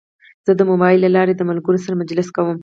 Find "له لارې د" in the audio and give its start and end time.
1.03-1.41